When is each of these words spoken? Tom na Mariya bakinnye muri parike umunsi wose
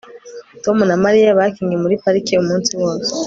Tom 0.63 0.77
na 0.89 0.95
Mariya 1.03 1.37
bakinnye 1.39 1.75
muri 1.83 1.95
parike 2.03 2.33
umunsi 2.43 2.71
wose 2.81 3.09